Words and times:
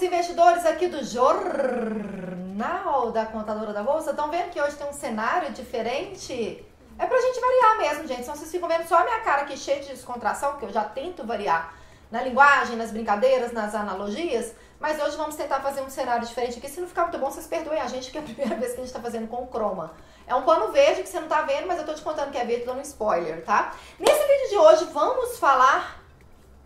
queridos 0.00 0.02
investidores 0.02 0.64
aqui 0.64 0.88
do 0.88 1.04
Jornal 1.04 3.12
da 3.12 3.26
Contadora 3.26 3.72
da 3.72 3.82
Bolsa. 3.82 4.10
Estão 4.10 4.30
vendo 4.30 4.50
que 4.50 4.60
hoje 4.60 4.76
tem 4.76 4.88
um 4.88 4.92
cenário 4.92 5.52
diferente? 5.52 6.64
É 6.98 7.06
pra 7.06 7.20
gente 7.20 7.38
variar 7.38 7.78
mesmo, 7.78 8.08
gente. 8.08 8.22
Senão 8.22 8.34
vocês 8.34 8.50
ficam 8.50 8.68
vendo 8.68 8.88
só 8.88 8.98
a 8.98 9.04
minha 9.04 9.20
cara 9.20 9.42
aqui 9.42 9.56
cheia 9.58 9.80
de 9.80 9.88
descontração, 9.88 10.52
porque 10.52 10.66
eu 10.66 10.72
já 10.72 10.84
tento 10.84 11.26
variar 11.26 11.74
na 12.10 12.22
linguagem, 12.22 12.76
nas 12.76 12.90
brincadeiras, 12.90 13.52
nas 13.52 13.74
analogias. 13.74 14.54
Mas 14.78 15.00
hoje 15.02 15.16
vamos 15.16 15.36
tentar 15.36 15.60
fazer 15.60 15.82
um 15.82 15.90
cenário 15.90 16.26
diferente 16.26 16.58
aqui. 16.58 16.68
Se 16.68 16.80
não 16.80 16.88
ficar 16.88 17.02
muito 17.02 17.18
bom, 17.18 17.30
vocês 17.30 17.46
perdoem 17.46 17.80
a 17.80 17.86
gente, 17.86 18.04
porque 18.04 18.18
é 18.18 18.20
a 18.20 18.24
primeira 18.34 18.56
vez 18.56 18.72
que 18.72 18.80
a 18.80 18.84
gente 18.84 18.92
tá 18.92 19.00
fazendo 19.00 19.28
com 19.28 19.44
o 19.44 19.48
Chroma. 19.48 19.92
É 20.26 20.34
um 20.34 20.42
pano 20.42 20.72
verde 20.72 21.02
que 21.02 21.08
você 21.08 21.20
não 21.20 21.28
tá 21.28 21.42
vendo, 21.42 21.66
mas 21.66 21.78
eu 21.78 21.84
tô 21.84 21.92
te 21.92 22.02
contando 22.02 22.30
que 22.30 22.38
é 22.38 22.44
verde, 22.44 22.64
dando 22.64 22.78
um 22.78 22.82
spoiler, 22.82 23.44
tá? 23.44 23.74
Nesse 23.98 24.26
vídeo 24.26 24.48
de 24.48 24.56
hoje, 24.56 24.84
vamos 24.92 25.38
falar 25.38 26.00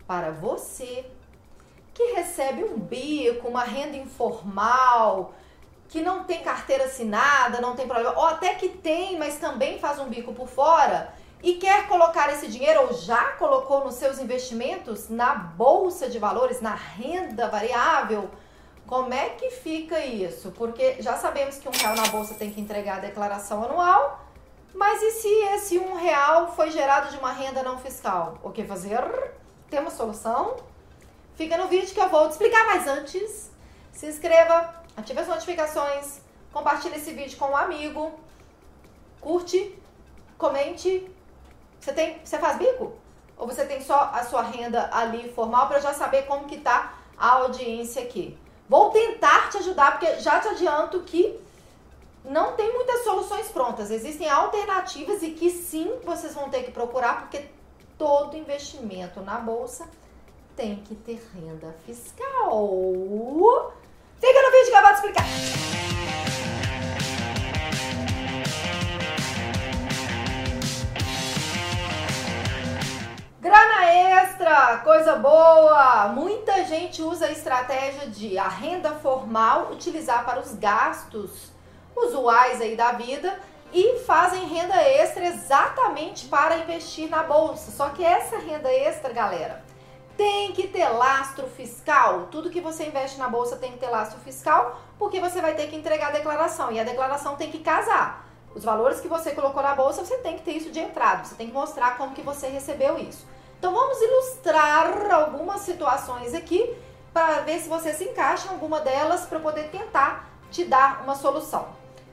para 0.07 0.31
você 0.31 1.05
que 1.95 2.11
recebe 2.11 2.63
um 2.63 2.77
bico, 2.77 3.47
uma 3.47 3.63
renda 3.63 3.97
informal, 3.97 5.33
que 5.87 6.01
não 6.01 6.25
tem 6.25 6.43
carteira 6.43 6.83
assinada, 6.83 7.61
não 7.61 7.75
tem 7.75 7.87
problema, 7.87 8.13
ou 8.15 8.27
até 8.27 8.53
que 8.53 8.69
tem, 8.69 9.17
mas 9.17 9.37
também 9.37 9.79
faz 9.79 9.97
um 9.97 10.09
bico 10.09 10.33
por 10.33 10.47
fora 10.47 11.13
e 11.41 11.53
quer 11.53 11.87
colocar 11.87 12.31
esse 12.33 12.47
dinheiro 12.47 12.81
ou 12.81 12.93
já 12.93 13.31
colocou 13.33 13.85
nos 13.85 13.95
seus 13.95 14.19
investimentos 14.19 15.09
na 15.09 15.33
bolsa 15.35 16.09
de 16.09 16.19
valores, 16.19 16.59
na 16.59 16.75
renda 16.75 17.47
variável, 17.47 18.29
como 18.85 19.13
é 19.13 19.29
que 19.29 19.49
fica 19.49 19.99
isso? 20.03 20.51
Porque 20.51 21.01
já 21.01 21.15
sabemos 21.15 21.57
que 21.57 21.67
um 21.67 21.71
real 21.71 21.95
na 21.95 22.07
bolsa 22.07 22.33
tem 22.33 22.51
que 22.51 22.59
entregar 22.59 22.97
a 22.97 22.99
declaração 22.99 23.63
anual, 23.63 24.19
mas 24.73 25.01
e 25.01 25.11
se 25.11 25.27
esse 25.53 25.79
um 25.79 25.95
real 25.95 26.53
foi 26.55 26.71
gerado 26.71 27.09
de 27.09 27.17
uma 27.17 27.31
renda 27.31 27.63
não 27.63 27.77
fiscal? 27.77 28.37
O 28.43 28.51
que 28.51 28.65
fazer? 28.65 29.01
Temos 29.69 29.93
solução? 29.93 30.57
Fica 31.35 31.57
no 31.57 31.67
vídeo 31.67 31.93
que 31.93 31.99
eu 31.99 32.09
vou 32.09 32.27
te 32.27 32.31
explicar, 32.31 32.65
mas 32.65 32.87
antes, 32.87 33.51
se 33.91 34.07
inscreva, 34.07 34.73
ative 34.95 35.19
as 35.19 35.27
notificações, 35.27 36.21
compartilhe 36.53 36.95
esse 36.95 37.11
vídeo 37.11 37.37
com 37.37 37.47
um 37.47 37.57
amigo, 37.57 38.17
curte, 39.19 39.77
comente. 40.37 41.11
Você 41.77 41.91
tem, 41.91 42.19
você 42.23 42.39
faz 42.39 42.57
bico? 42.57 42.93
Ou 43.37 43.45
você 43.45 43.65
tem 43.65 43.81
só 43.81 44.11
a 44.13 44.23
sua 44.23 44.43
renda 44.43 44.89
ali 44.93 45.29
formal 45.33 45.67
para 45.67 45.79
já 45.79 45.93
saber 45.93 46.25
como 46.25 46.45
que 46.45 46.61
tá 46.61 46.93
a 47.17 47.31
audiência 47.31 48.01
aqui? 48.01 48.37
Vou 48.69 48.91
tentar 48.91 49.49
te 49.49 49.57
ajudar 49.57 49.91
porque 49.99 50.19
já 50.21 50.39
te 50.39 50.47
adianto 50.47 51.01
que 51.01 51.37
não 52.23 52.53
tem 52.53 52.73
muitas 52.73 53.03
soluções 53.03 53.49
prontas. 53.49 53.91
Existem 53.91 54.29
alternativas 54.29 55.21
e 55.21 55.31
que 55.31 55.49
sim 55.49 55.99
vocês 56.05 56.33
vão 56.33 56.49
ter 56.49 56.63
que 56.63 56.71
procurar 56.71 57.19
porque 57.19 57.45
todo 57.97 58.37
investimento 58.37 59.19
na 59.19 59.37
bolsa 59.37 59.85
tem 60.55 60.77
que 60.77 60.95
ter 60.95 61.21
renda 61.33 61.75
fiscal. 61.85 63.73
Fica 64.19 64.41
no 64.41 64.51
vídeo 64.51 64.71
que 64.71 64.77
eu 64.77 64.81
vou 64.81 64.89
te 64.89 64.95
explicar. 64.95 65.25
Grana 73.41 73.85
extra, 73.91 74.77
coisa 74.77 75.15
boa! 75.17 76.07
Muita 76.07 76.63
gente 76.63 77.01
usa 77.01 77.27
a 77.27 77.31
estratégia 77.31 78.07
de 78.07 78.37
a 78.37 78.47
renda 78.47 78.91
formal 78.95 79.71
utilizar 79.73 80.25
para 80.25 80.39
os 80.39 80.53
gastos 80.53 81.51
usuais 81.95 82.61
aí 82.61 82.75
da 82.75 82.93
vida 82.93 83.37
e 83.73 83.99
fazem 83.99 84.47
renda 84.47 84.75
extra 84.81 85.25
exatamente 85.27 86.27
para 86.27 86.57
investir 86.59 87.09
na 87.09 87.23
bolsa. 87.23 87.71
Só 87.71 87.89
que 87.89 88.03
essa 88.03 88.37
renda 88.39 88.71
extra, 88.71 89.11
galera, 89.13 89.63
tem 90.17 90.51
que 90.53 90.67
ter 90.67 90.87
lastro 90.89 91.47
fiscal. 91.47 92.27
Tudo 92.31 92.49
que 92.49 92.61
você 92.61 92.85
investe 92.85 93.17
na 93.17 93.27
bolsa 93.27 93.55
tem 93.57 93.71
que 93.71 93.77
ter 93.77 93.89
lastro 93.89 94.19
fiscal, 94.19 94.79
porque 94.97 95.19
você 95.19 95.41
vai 95.41 95.53
ter 95.53 95.67
que 95.67 95.75
entregar 95.75 96.07
a 96.07 96.11
declaração 96.11 96.71
e 96.71 96.79
a 96.79 96.83
declaração 96.83 97.35
tem 97.35 97.51
que 97.51 97.59
casar. 97.59 98.25
Os 98.53 98.63
valores 98.63 99.01
que 99.01 99.07
você 99.07 99.31
colocou 99.31 99.61
na 99.61 99.75
bolsa, 99.75 100.05
você 100.05 100.17
tem 100.19 100.37
que 100.37 100.43
ter 100.43 100.53
isso 100.53 100.71
de 100.71 100.79
entrada, 100.79 101.25
você 101.25 101.35
tem 101.35 101.47
que 101.47 101.53
mostrar 101.53 101.97
como 101.97 102.15
que 102.15 102.21
você 102.21 102.47
recebeu 102.47 102.97
isso. 102.97 103.27
Então 103.59 103.73
vamos 103.73 104.01
ilustrar 104.01 105.11
algumas 105.11 105.61
situações 105.61 106.33
aqui 106.33 106.73
para 107.13 107.41
ver 107.41 107.59
se 107.59 107.67
você 107.67 107.93
se 107.93 108.05
encaixa 108.05 108.47
em 108.47 108.51
alguma 108.51 108.79
delas 108.79 109.25
para 109.25 109.39
poder 109.39 109.69
tentar 109.69 110.29
te 110.51 110.63
dar 110.63 111.01
uma 111.03 111.15
solução. 111.15 111.67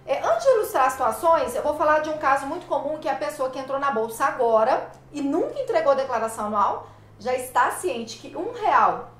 É, 0.04 0.18
antes 0.18 0.44
de 0.44 0.50
ilustrar 0.54 0.86
as 0.86 0.92
situações, 0.92 1.54
eu 1.54 1.62
vou 1.62 1.76
falar 1.76 2.00
de 2.00 2.10
um 2.10 2.18
caso 2.18 2.46
muito 2.46 2.66
comum 2.66 2.98
que 2.98 3.08
é 3.08 3.12
a 3.12 3.16
pessoa 3.16 3.50
que 3.50 3.58
entrou 3.58 3.78
na 3.78 3.92
bolsa 3.92 4.24
agora 4.24 4.90
e 5.12 5.22
nunca 5.22 5.60
entregou 5.60 5.92
a 5.92 5.94
declaração 5.94 6.46
anual, 6.46 6.88
já 7.18 7.34
está 7.34 7.70
ciente 7.70 8.18
que 8.18 8.36
um 8.36 8.52
real. 8.52 9.10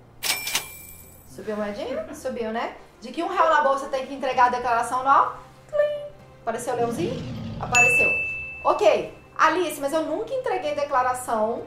Subiu 1.29 1.55
a 1.55 1.59
moedinha? 1.59 2.15
Subiu, 2.15 2.53
né? 2.53 2.77
De 3.01 3.11
que 3.11 3.23
um 3.23 3.29
real 3.29 3.49
na 3.49 3.63
bolsa 3.63 3.87
tem 3.89 4.07
que 4.07 4.15
entregar 4.15 4.47
a 4.47 4.51
declaração 4.51 5.01
anual. 5.01 5.39
Plim. 5.69 6.13
Apareceu 6.43 6.75
o 6.75 6.77
leãozinho? 6.77 7.15
Apareceu. 7.61 8.09
Ok. 8.65 9.19
Alice, 9.39 9.81
mas 9.81 9.93
eu 9.93 10.03
nunca 10.03 10.35
entreguei 10.35 10.75
declaração 10.75 11.63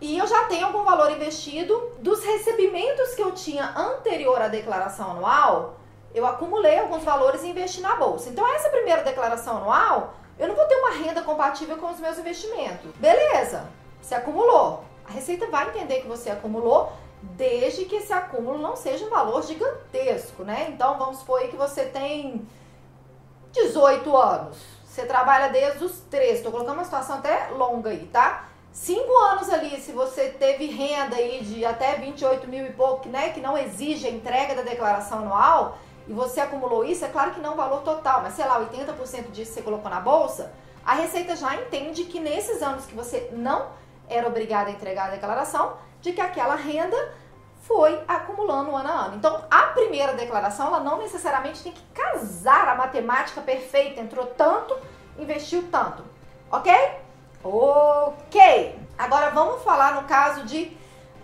e 0.00 0.18
eu 0.18 0.26
já 0.26 0.44
tenho 0.44 0.66
algum 0.66 0.84
valor 0.84 1.10
investido. 1.10 1.92
Dos 1.98 2.24
recebimentos 2.24 3.14
que 3.14 3.22
eu 3.22 3.32
tinha 3.32 3.72
anterior 3.76 4.40
à 4.40 4.48
declaração 4.48 5.12
anual, 5.12 5.76
eu 6.14 6.26
acumulei 6.26 6.78
alguns 6.78 7.02
valores 7.02 7.42
e 7.42 7.48
investi 7.48 7.80
na 7.80 7.96
bolsa. 7.96 8.28
Então, 8.28 8.46
essa 8.54 8.68
primeira 8.68 9.02
declaração 9.02 9.58
anual, 9.58 10.14
eu 10.38 10.48
não 10.48 10.54
vou 10.54 10.64
ter 10.66 10.76
uma 10.76 10.90
renda 10.90 11.22
compatível 11.22 11.76
com 11.78 11.90
os 11.90 12.00
meus 12.00 12.18
investimentos. 12.18 12.90
Beleza, 12.96 13.68
você 14.00 14.14
acumulou. 14.14 14.84
A 15.08 15.12
Receita 15.12 15.46
vai 15.46 15.68
entender 15.68 16.00
que 16.00 16.08
você 16.08 16.30
acumulou, 16.30 16.92
desde 17.22 17.84
que 17.84 17.96
esse 17.96 18.12
acúmulo 18.12 18.58
não 18.58 18.76
seja 18.76 19.04
um 19.06 19.10
valor 19.10 19.42
gigantesco, 19.42 20.42
né? 20.42 20.66
Então, 20.68 20.98
vamos 20.98 21.18
supor 21.18 21.40
aí 21.40 21.48
que 21.48 21.56
você 21.56 21.84
tem 21.84 22.46
18 23.52 24.16
anos. 24.16 24.58
Você 24.84 25.04
trabalha 25.06 25.48
desde 25.48 25.84
os 25.84 26.00
13. 26.10 26.34
Estou 26.34 26.52
colocando 26.52 26.74
uma 26.74 26.84
situação 26.84 27.16
até 27.16 27.48
longa 27.50 27.90
aí, 27.90 28.06
tá? 28.06 28.48
Cinco 28.72 29.16
anos 29.16 29.48
ali, 29.48 29.80
se 29.80 29.92
você 29.92 30.28
teve 30.28 30.66
renda 30.66 31.16
aí 31.16 31.42
de 31.42 31.64
até 31.64 31.96
28 31.96 32.46
mil 32.46 32.66
e 32.66 32.72
pouco, 32.72 33.08
né? 33.08 33.30
Que 33.30 33.40
não 33.40 33.56
exige 33.56 34.06
a 34.06 34.10
entrega 34.10 34.54
da 34.54 34.62
declaração 34.62 35.20
anual, 35.20 35.78
e 36.08 36.12
você 36.12 36.40
acumulou 36.40 36.84
isso, 36.84 37.04
é 37.04 37.08
claro 37.08 37.32
que 37.32 37.40
não 37.40 37.54
o 37.54 37.56
valor 37.56 37.82
total, 37.82 38.22
mas 38.22 38.34
sei 38.34 38.44
lá, 38.44 38.60
80% 38.60 39.30
disso 39.30 39.52
você 39.52 39.62
colocou 39.62 39.90
na 39.90 40.00
bolsa, 40.00 40.52
a 40.84 40.94
Receita 40.94 41.34
já 41.34 41.54
entende 41.56 42.04
que 42.04 42.20
nesses 42.20 42.62
anos 42.62 42.86
que 42.86 42.94
você 42.94 43.28
não 43.32 43.70
era 44.08 44.26
obrigada 44.26 44.70
a 44.70 44.72
entregar 44.72 45.08
a 45.08 45.10
declaração 45.10 45.76
de 46.00 46.12
que 46.12 46.20
aquela 46.20 46.54
renda 46.54 46.96
foi 47.62 48.00
acumulando 48.06 48.74
ano 48.74 48.88
a 48.88 48.92
ano. 48.92 49.16
Então, 49.16 49.44
a 49.50 49.62
primeira 49.68 50.14
declaração, 50.14 50.68
ela 50.68 50.80
não 50.80 50.98
necessariamente 50.98 51.62
tem 51.62 51.72
que 51.72 51.82
casar 51.92 52.68
a 52.68 52.76
matemática 52.76 53.40
perfeita, 53.40 54.00
entrou 54.00 54.26
tanto, 54.26 54.76
investiu 55.18 55.68
tanto. 55.70 56.04
OK? 56.50 56.72
OK. 57.42 58.78
Agora 58.96 59.30
vamos 59.30 59.62
falar 59.62 59.94
no 59.94 60.04
caso 60.04 60.44
de 60.44 60.76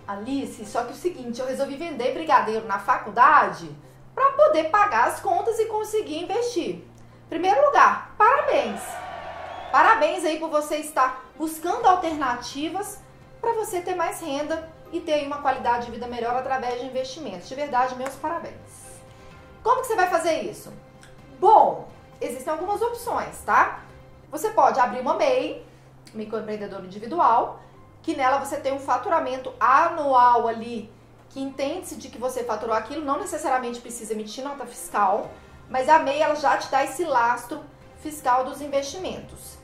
Alice, 0.05 0.65
só 0.65 0.83
que 0.83 0.91
o 0.91 0.95
seguinte, 0.95 1.39
eu 1.39 1.47
resolvi 1.47 1.77
vender 1.77 2.13
brigadeiro 2.13 2.67
na 2.67 2.77
faculdade 2.77 3.73
para 4.13 4.31
poder 4.33 4.65
pagar 4.65 5.07
as 5.07 5.21
contas 5.21 5.57
e 5.59 5.65
conseguir 5.65 6.23
investir. 6.23 6.83
Primeiro 7.29 7.65
lugar, 7.65 8.13
parabéns. 8.17 8.81
Parabéns 9.71 10.23
aí 10.23 10.39
por 10.39 10.49
você 10.49 10.77
estar 10.77 11.22
buscando 11.37 11.85
alternativas 11.87 12.99
para 13.41 13.53
você 13.53 13.81
ter 13.81 13.95
mais 13.95 14.21
renda 14.21 14.69
e 14.91 14.99
ter 14.99 15.25
uma 15.25 15.41
qualidade 15.41 15.87
de 15.87 15.91
vida 15.91 16.07
melhor 16.07 16.35
através 16.35 16.79
de 16.79 16.85
investimentos. 16.85 17.49
De 17.49 17.55
verdade, 17.55 17.95
meus 17.95 18.15
parabéns. 18.15 18.53
Como 19.63 19.81
que 19.81 19.87
você 19.87 19.95
vai 19.95 20.09
fazer 20.09 20.41
isso? 20.41 20.71
Bom, 21.39 21.87
existem 22.21 22.51
algumas 22.51 22.81
opções, 22.81 23.41
tá? 23.45 23.81
Você 24.31 24.49
pode 24.49 24.79
abrir 24.79 24.99
uma 24.99 25.15
MEI, 25.15 25.65
microempreendedor 26.13 26.83
individual, 26.85 27.59
que 28.01 28.15
nela 28.15 28.39
você 28.39 28.57
tem 28.57 28.73
um 28.73 28.79
faturamento 28.79 29.53
anual 29.59 30.47
ali 30.47 30.91
que 31.33 31.41
entende-se 31.41 31.95
de 31.95 32.09
que 32.09 32.19
você 32.19 32.43
faturou 32.43 32.75
aquilo, 32.75 33.03
não 33.03 33.19
necessariamente 33.19 33.81
precisa 33.81 34.13
emitir 34.13 34.43
nota 34.43 34.67
fiscal, 34.67 35.31
mas 35.67 35.89
a 35.89 35.97
MEI 35.97 36.21
ela 36.21 36.35
já 36.35 36.57
te 36.57 36.69
dá 36.69 36.83
esse 36.83 37.03
lastro 37.03 37.59
fiscal 38.03 38.45
dos 38.45 38.61
investimentos. 38.61 39.57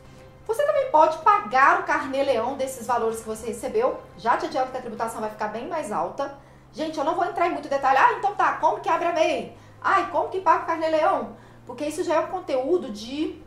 Você 0.50 0.66
também 0.66 0.90
pode 0.90 1.20
pagar 1.20 1.80
o 1.80 1.84
carnê-leão 1.84 2.56
desses 2.56 2.88
valores 2.88 3.20
que 3.20 3.28
você 3.28 3.46
recebeu. 3.50 4.00
Já 4.18 4.36
te 4.36 4.48
adianto 4.48 4.72
que 4.72 4.78
a 4.80 4.82
tributação 4.82 5.22
vai 5.22 5.30
ficar 5.30 5.50
bem 5.50 5.68
mais 5.68 5.92
alta. 5.92 6.36
Gente, 6.74 6.98
eu 6.98 7.04
não 7.04 7.14
vou 7.14 7.24
entrar 7.24 7.46
em 7.46 7.52
muito 7.52 7.70
detalhe. 7.70 8.00
Ah, 8.00 8.14
então 8.14 8.34
tá, 8.34 8.54
como 8.54 8.80
que 8.80 8.90
abre 8.90 9.10
a 9.10 9.14
MEI? 9.14 9.56
Ah, 9.80 10.08
como 10.12 10.30
que 10.30 10.42
paga 10.42 10.64
o 10.64 10.66
carnê-leão? 10.66 11.38
Porque 11.68 11.86
isso 11.86 12.04
já 12.04 12.16
é 12.16 12.20
um 12.22 12.28
conteúdo 12.30 12.90
de 12.90 13.40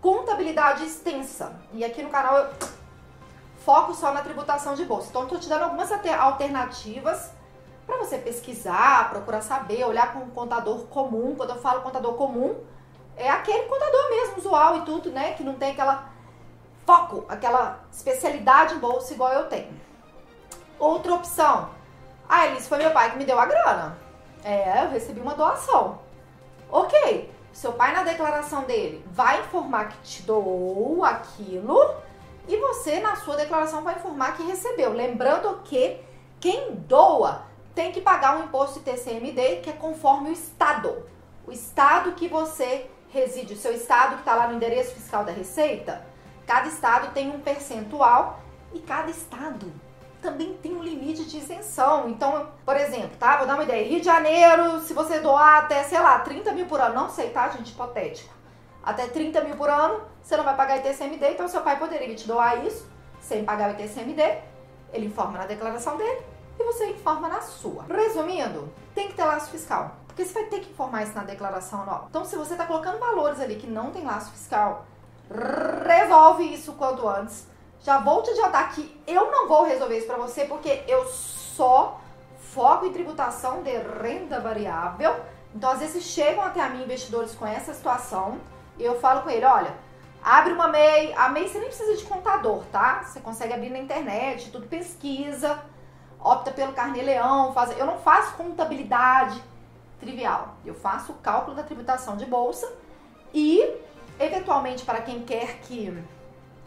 contabilidade 0.00 0.84
extensa. 0.84 1.54
E 1.72 1.84
aqui 1.84 2.02
no 2.02 2.10
canal 2.10 2.36
eu 2.36 2.50
foco 3.64 3.94
só 3.94 4.12
na 4.12 4.22
tributação 4.22 4.74
de 4.74 4.84
bolsa. 4.84 5.10
Então, 5.10 5.28
tô 5.28 5.38
te 5.38 5.48
dando 5.48 5.62
algumas 5.62 5.92
alternativas 5.92 7.30
para 7.86 7.98
você 7.98 8.18
pesquisar, 8.18 9.10
procurar 9.10 9.42
saber, 9.42 9.84
olhar 9.84 10.12
com 10.12 10.18
um 10.18 10.30
contador 10.30 10.86
comum. 10.86 11.36
Quando 11.36 11.50
eu 11.50 11.60
falo 11.60 11.82
contador 11.82 12.14
comum, 12.14 12.56
é 13.16 13.30
aquele 13.30 13.62
contador 13.68 14.10
mesmo, 14.10 14.38
usual 14.38 14.78
e 14.78 14.80
tudo, 14.80 15.10
né? 15.10 15.34
Que 15.34 15.44
não 15.44 15.54
tem 15.54 15.70
aquela 15.70 16.10
foco, 16.86 17.24
aquela 17.28 17.80
especialidade 17.92 18.74
em 18.74 18.78
bolsa 18.78 19.12
igual 19.14 19.32
eu 19.32 19.48
tenho. 19.48 19.80
Outra 20.78 21.14
opção. 21.14 21.70
Ah, 22.28 22.46
Elis, 22.46 22.66
foi 22.66 22.78
meu 22.78 22.90
pai 22.90 23.10
que 23.10 23.18
me 23.18 23.24
deu 23.24 23.38
a 23.38 23.46
grana. 23.46 23.96
É, 24.44 24.84
eu 24.84 24.90
recebi 24.90 25.20
uma 25.20 25.34
doação. 25.34 26.00
Ok, 26.70 27.32
seu 27.52 27.72
pai 27.72 27.92
na 27.92 28.02
declaração 28.02 28.62
dele 28.64 29.04
vai 29.12 29.40
informar 29.40 29.90
que 29.90 29.98
te 29.98 30.22
doou 30.22 31.04
aquilo 31.04 31.94
e 32.48 32.56
você 32.56 32.98
na 33.00 33.16
sua 33.16 33.36
declaração 33.36 33.82
vai 33.82 33.94
informar 33.94 34.36
que 34.36 34.42
recebeu. 34.42 34.92
Lembrando 34.92 35.60
que 35.64 36.00
quem 36.40 36.74
doa 36.74 37.44
tem 37.74 37.92
que 37.92 38.00
pagar 38.00 38.36
um 38.36 38.44
imposto 38.44 38.80
de 38.80 38.86
TCMD 38.86 39.60
que 39.62 39.70
é 39.70 39.74
conforme 39.74 40.30
o 40.30 40.32
estado. 40.32 41.06
O 41.46 41.52
estado 41.52 42.12
que 42.12 42.28
você 42.28 42.90
reside, 43.10 43.54
o 43.54 43.58
seu 43.58 43.72
estado 43.72 44.14
que 44.14 44.20
está 44.20 44.34
lá 44.34 44.48
no 44.48 44.54
endereço 44.54 44.94
fiscal 44.94 45.24
da 45.24 45.32
Receita, 45.32 46.04
cada 46.52 46.68
estado 46.68 47.14
tem 47.14 47.30
um 47.30 47.40
percentual 47.40 48.38
e 48.74 48.78
cada 48.80 49.10
estado 49.10 49.72
também 50.20 50.52
tem 50.62 50.76
um 50.76 50.82
limite 50.82 51.24
de 51.24 51.38
isenção. 51.38 52.10
Então, 52.10 52.46
por 52.62 52.76
exemplo, 52.76 53.16
tá? 53.18 53.38
Vou 53.38 53.46
dar 53.46 53.54
uma 53.54 53.62
ideia. 53.62 53.88
Rio 53.88 54.00
de 54.00 54.04
Janeiro, 54.04 54.78
se 54.80 54.92
você 54.92 55.18
doar 55.18 55.64
até, 55.64 55.82
sei 55.82 55.98
lá, 55.98 56.18
30 56.18 56.52
mil 56.52 56.66
por 56.66 56.78
ano, 56.78 56.94
não 56.94 57.08
sei, 57.08 57.30
tá, 57.30 57.48
gente? 57.48 57.72
Hipotético. 57.72 58.34
Até 58.82 59.06
30 59.06 59.40
mil 59.44 59.56
por 59.56 59.70
ano, 59.70 60.02
você 60.22 60.36
não 60.36 60.44
vai 60.44 60.54
pagar 60.54 60.76
ITCMD, 60.76 61.30
então 61.30 61.48
seu 61.48 61.62
pai 61.62 61.78
poderia 61.78 62.14
te 62.14 62.28
doar 62.28 62.62
isso 62.66 62.86
sem 63.18 63.46
pagar 63.46 63.70
o 63.70 63.72
ITCMD. 63.72 64.22
Ele 64.92 65.06
informa 65.06 65.38
na 65.38 65.46
declaração 65.46 65.96
dele 65.96 66.20
e 66.60 66.64
você 66.64 66.90
informa 66.90 67.28
na 67.28 67.40
sua. 67.40 67.86
Resumindo, 67.88 68.70
tem 68.94 69.08
que 69.08 69.14
ter 69.14 69.24
laço 69.24 69.50
fiscal. 69.50 69.96
Porque 70.06 70.22
você 70.22 70.34
vai 70.34 70.44
ter 70.44 70.60
que 70.60 70.70
informar 70.70 71.04
isso 71.04 71.14
na 71.14 71.24
declaração 71.24 71.86
nova. 71.86 72.08
Então, 72.10 72.26
se 72.26 72.36
você 72.36 72.52
está 72.52 72.66
colocando 72.66 72.98
valores 72.98 73.40
ali 73.40 73.56
que 73.56 73.66
não 73.66 73.90
tem 73.90 74.04
laço 74.04 74.30
fiscal, 74.32 74.84
resolve 75.86 76.52
isso 76.52 76.72
quanto 76.74 77.08
antes 77.08 77.46
já 77.82 77.98
vou 77.98 78.22
te 78.22 78.30
adiantar 78.30 78.72
que 78.72 79.02
eu 79.06 79.30
não 79.30 79.48
vou 79.48 79.64
resolver 79.64 79.98
isso 79.98 80.06
para 80.06 80.16
você 80.16 80.44
porque 80.44 80.84
eu 80.86 81.04
só 81.06 82.00
foco 82.38 82.86
em 82.86 82.92
tributação 82.92 83.62
de 83.62 83.72
renda 84.02 84.40
variável. 84.40 85.16
Então, 85.54 85.70
às 85.70 85.80
vezes 85.80 86.04
chegam 86.04 86.42
até 86.44 86.60
a 86.60 86.68
mim 86.68 86.84
investidores 86.84 87.34
com 87.34 87.46
essa 87.46 87.74
situação 87.74 88.40
e 88.78 88.84
eu 88.84 89.00
falo 89.00 89.22
com 89.22 89.30
ele, 89.30 89.44
olha, 89.44 89.74
abre 90.22 90.52
uma 90.52 90.68
MEI, 90.68 91.12
a 91.14 91.28
MEI 91.28 91.48
você 91.48 91.58
nem 91.58 91.68
precisa 91.68 91.96
de 91.96 92.04
contador, 92.04 92.62
tá? 92.70 93.02
Você 93.02 93.20
consegue 93.20 93.52
abrir 93.52 93.70
na 93.70 93.78
internet, 93.78 94.50
tudo 94.50 94.66
pesquisa, 94.66 95.58
opta 96.20 96.52
pelo 96.52 96.72
carnê-leão, 96.72 97.52
faz... 97.52 97.76
eu 97.76 97.84
não 97.84 97.98
faço 97.98 98.34
contabilidade 98.34 99.42
trivial. 99.98 100.54
Eu 100.64 100.74
faço 100.74 101.12
o 101.12 101.16
cálculo 101.16 101.56
da 101.56 101.62
tributação 101.62 102.16
de 102.16 102.26
bolsa 102.26 102.72
e 103.34 103.60
eventualmente 104.26 104.84
para 104.84 105.00
quem 105.00 105.22
quer 105.22 105.58
que 105.60 106.02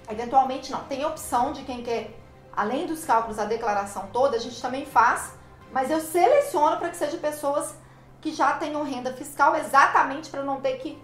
Eventualmente 0.09 0.71
não. 0.71 0.83
Tem 0.83 1.03
opção 1.05 1.51
de 1.51 1.63
quem 1.63 1.81
quer, 1.81 2.11
além 2.55 2.85
dos 2.85 3.03
cálculos, 3.03 3.39
a 3.39 3.45
declaração 3.45 4.07
toda, 4.13 4.37
a 4.37 4.39
gente 4.39 4.61
também 4.61 4.85
faz, 4.85 5.33
mas 5.71 5.89
eu 5.89 5.99
seleciono 5.99 6.77
para 6.77 6.89
que 6.89 6.97
seja 6.97 7.17
pessoas 7.17 7.75
que 8.21 8.31
já 8.33 8.53
tenham 8.53 8.83
renda 8.83 9.13
fiscal 9.13 9.55
exatamente 9.55 10.29
para 10.29 10.43
não 10.43 10.61
ter 10.61 10.77
que 10.77 11.01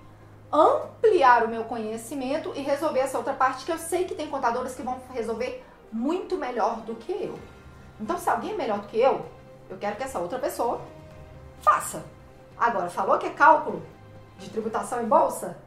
ampliar 0.51 1.43
o 1.43 1.47
meu 1.47 1.63
conhecimento 1.63 2.51
e 2.55 2.61
resolver 2.61 2.99
essa 2.99 3.17
outra 3.17 3.33
parte 3.33 3.65
que 3.65 3.71
eu 3.71 3.77
sei 3.77 4.05
que 4.05 4.15
tem 4.15 4.29
contadores 4.29 4.75
que 4.75 4.81
vão 4.81 4.99
resolver 5.13 5.63
muito 5.91 6.37
melhor 6.37 6.81
do 6.81 6.95
que 6.95 7.11
eu. 7.11 7.39
Então, 7.99 8.17
se 8.17 8.29
alguém 8.29 8.53
é 8.53 8.57
melhor 8.57 8.79
do 8.79 8.87
que 8.87 8.99
eu, 8.99 9.25
eu 9.69 9.77
quero 9.77 9.95
que 9.95 10.03
essa 10.03 10.19
outra 10.19 10.39
pessoa 10.39 10.81
faça. 11.61 12.03
Agora, 12.57 12.89
falou 12.89 13.17
que 13.17 13.27
é 13.27 13.29
cálculo 13.29 13.81
de 14.37 14.49
tributação 14.49 15.01
em 15.01 15.07
bolsa? 15.07 15.57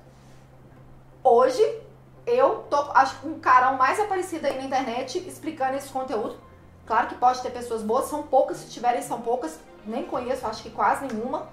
Hoje 1.24 1.80
eu 2.26 2.64
tô, 2.68 2.76
acho 2.92 3.18
que 3.18 3.26
um 3.26 3.40
carão 3.40 3.76
mais 3.76 3.98
aparecido 3.98 4.46
aí 4.46 4.58
na 4.58 4.64
internet 4.64 5.18
explicando 5.26 5.76
esse 5.76 5.88
conteúdo. 5.88 6.38
Claro 6.86 7.08
que 7.08 7.14
pode 7.14 7.40
ter 7.40 7.50
pessoas 7.50 7.82
boas, 7.82 8.06
são 8.06 8.22
poucas, 8.22 8.58
se 8.58 8.70
tiverem 8.70 9.00
são 9.00 9.22
poucas, 9.22 9.58
nem 9.86 10.04
conheço, 10.04 10.46
acho 10.46 10.62
que 10.62 10.70
quase 10.70 11.06
nenhuma. 11.06 11.48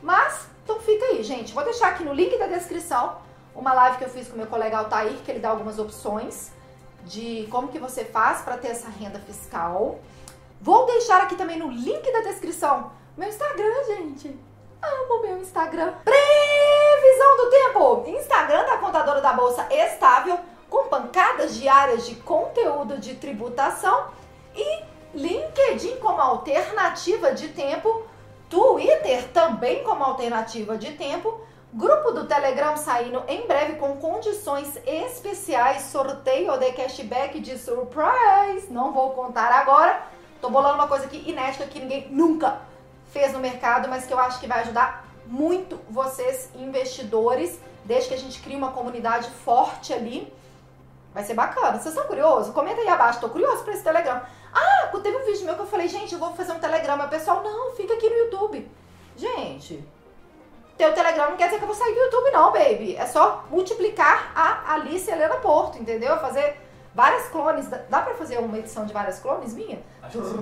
Mas, 0.00 0.46
então 0.62 0.80
fica 0.80 1.04
aí, 1.06 1.22
gente. 1.24 1.52
Vou 1.52 1.64
deixar 1.64 1.88
aqui 1.88 2.04
no 2.04 2.14
link 2.14 2.38
da 2.38 2.46
descrição 2.46 3.18
uma 3.54 3.74
live 3.74 3.98
que 3.98 4.04
eu 4.04 4.08
fiz 4.08 4.28
com 4.28 4.36
meu 4.36 4.46
colega 4.46 4.78
Altair, 4.78 5.16
que 5.24 5.30
ele 5.30 5.40
dá 5.40 5.50
algumas 5.50 5.78
opções 5.80 6.52
de 7.04 7.48
como 7.50 7.68
que 7.68 7.78
você 7.78 8.04
faz 8.04 8.42
para 8.42 8.56
ter 8.56 8.68
essa 8.68 8.88
renda 8.88 9.18
fiscal. 9.18 9.98
Vou 10.60 10.86
deixar 10.86 11.22
aqui 11.22 11.34
também 11.34 11.58
no 11.58 11.68
link 11.68 12.12
da 12.12 12.20
descrição 12.20 12.92
meu 13.18 13.28
Instagram, 13.28 13.84
gente. 13.84 14.38
Amo 14.80 15.22
meu 15.22 15.38
Instagram. 15.38 15.92
Previsão 17.18 17.36
do 17.36 17.50
tempo. 17.50 18.04
Instagram 18.06 18.64
da 18.64 18.76
contadora 18.76 19.20
da 19.20 19.32
bolsa 19.32 19.66
estável 19.72 20.38
com 20.70 20.84
pancadas 20.84 21.56
diárias 21.56 22.06
de 22.06 22.14
conteúdo 22.14 22.96
de 22.98 23.16
tributação 23.16 24.06
e 24.54 24.84
LinkedIn 25.12 25.96
como 25.96 26.20
alternativa 26.20 27.32
de 27.32 27.48
tempo, 27.48 28.04
Twitter 28.48 29.26
também 29.32 29.82
como 29.82 30.04
alternativa 30.04 30.78
de 30.78 30.92
tempo, 30.92 31.40
grupo 31.72 32.12
do 32.12 32.26
Telegram 32.26 32.76
saindo 32.76 33.24
em 33.26 33.48
breve 33.48 33.74
com 33.76 33.96
condições 33.96 34.78
especiais, 34.86 35.82
sorteio 35.90 36.56
de 36.56 36.70
cashback 36.72 37.40
de 37.40 37.58
surprise. 37.58 38.70
Não 38.70 38.92
vou 38.92 39.10
contar 39.10 39.50
agora. 39.50 40.02
Tô 40.40 40.50
bolando 40.50 40.74
uma 40.74 40.86
coisa 40.86 41.06
aqui 41.06 41.28
inédita 41.28 41.66
que 41.66 41.80
ninguém 41.80 42.06
nunca 42.10 42.60
fez 43.12 43.32
no 43.32 43.40
mercado, 43.40 43.88
mas 43.88 44.06
que 44.06 44.14
eu 44.14 44.18
acho 44.20 44.38
que 44.38 44.46
vai 44.46 44.60
ajudar 44.60 45.07
muito 45.28 45.78
vocês, 45.90 46.50
investidores, 46.54 47.60
desde 47.84 48.08
que 48.08 48.14
a 48.14 48.18
gente 48.18 48.40
crie 48.40 48.56
uma 48.56 48.72
comunidade 48.72 49.28
forte 49.44 49.92
ali. 49.92 50.32
Vai 51.12 51.22
ser 51.22 51.34
bacana. 51.34 51.78
Vocês 51.78 51.94
estão 51.94 52.06
curiosos? 52.06 52.52
Comenta 52.52 52.80
aí 52.80 52.88
abaixo. 52.88 53.20
Tô 53.20 53.28
curioso 53.28 53.62
para 53.62 53.74
esse 53.74 53.84
Telegram. 53.84 54.20
Ah, 54.52 54.90
teve 55.02 55.16
um 55.16 55.24
vídeo 55.24 55.44
meu 55.44 55.54
que 55.54 55.60
eu 55.60 55.66
falei, 55.66 55.88
gente, 55.88 56.12
eu 56.12 56.18
vou 56.18 56.32
fazer 56.34 56.52
um 56.52 56.58
Telegram. 56.58 56.98
O 57.04 57.08
pessoal, 57.08 57.42
não, 57.42 57.74
fica 57.76 57.94
aqui 57.94 58.08
no 58.08 58.16
YouTube. 58.16 58.68
Gente, 59.16 59.84
ter 60.76 60.88
o 60.88 60.92
Telegram 60.92 61.30
não 61.30 61.36
quer 61.36 61.46
dizer 61.46 61.58
que 61.58 61.64
eu 61.64 61.68
vou 61.68 61.76
sair 61.76 61.92
do 61.92 62.00
YouTube, 62.00 62.30
não, 62.30 62.52
baby. 62.52 62.96
É 62.96 63.06
só 63.06 63.44
multiplicar 63.50 64.32
a 64.34 64.74
Alice 64.74 65.10
Helena 65.10 65.36
Porto, 65.36 65.78
entendeu? 65.78 66.16
Fazer 66.18 66.56
várias 66.94 67.28
clones. 67.28 67.68
Dá 67.68 68.00
pra 68.00 68.14
fazer 68.14 68.38
uma 68.38 68.58
edição 68.58 68.86
de 68.86 68.92
várias 68.92 69.18
clones 69.18 69.54
minha? 69.54 69.80
Acho 70.02 70.20
que 70.20 70.26
sim. 70.26 70.36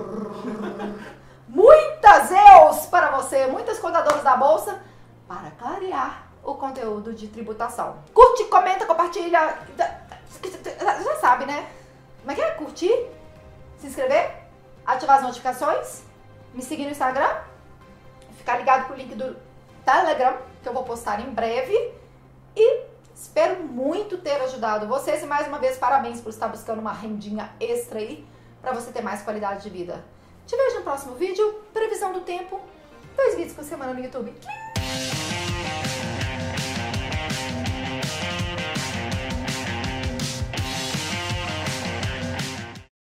Muitas 2.07 2.31
eus 2.31 2.87
para 2.87 3.11
você, 3.11 3.47
muitas 3.49 3.81
contadoras 3.81 4.23
da 4.23 4.37
bolsa, 4.37 4.81
para 5.27 5.51
clarear 5.59 6.29
o 6.45 6.55
conteúdo 6.55 7.13
de 7.13 7.27
tributação. 7.27 7.97
Curte, 8.15 8.45
comenta, 8.45 8.87
compartilha. 8.87 9.59
Já 10.79 11.17
sabe, 11.21 11.47
né? 11.47 11.69
Como 12.21 12.31
é 12.31 12.35
que 12.37 12.41
é? 12.41 12.51
Curtir, 12.53 13.09
se 13.79 13.89
inscrever, 13.89 14.37
ativar 14.87 15.17
as 15.17 15.25
notificações, 15.25 16.05
me 16.55 16.63
seguir 16.63 16.85
no 16.85 16.93
Instagram, 16.93 17.39
ficar 18.39 18.57
ligado 18.59 18.87
com 18.87 18.93
o 18.93 18.97
link 18.97 19.13
do 19.17 19.37
Telegram, 19.85 20.37
que 20.63 20.69
eu 20.69 20.73
vou 20.73 20.85
postar 20.85 21.21
em 21.21 21.31
breve. 21.31 21.75
E 22.55 22.83
espero 23.13 23.65
muito 23.65 24.19
ter 24.19 24.41
ajudado 24.43 24.87
vocês. 24.87 25.25
E 25.25 25.27
mais 25.27 25.49
uma 25.49 25.59
vez, 25.59 25.77
parabéns 25.77 26.21
por 26.21 26.29
estar 26.29 26.47
buscando 26.47 26.79
uma 26.79 26.93
rendinha 26.93 27.51
extra 27.59 27.99
aí 27.99 28.25
para 28.63 28.73
você 28.73 28.93
ter 28.93 29.03
mais 29.03 29.23
qualidade 29.23 29.65
de 29.65 29.71
vida. 29.71 30.05
Te 30.47 30.57
vejo 30.57 30.79
no 30.79 30.85
próximo 30.85 31.15
vídeo. 31.17 31.61
Previsão 31.73 32.13
do 32.13 32.21
tempo. 32.21 32.61
Dois 33.17 33.35
vídeos 33.35 33.55
por 33.55 33.65
semana 33.65 33.93
no 33.93 34.01
YouTube. 34.01 34.33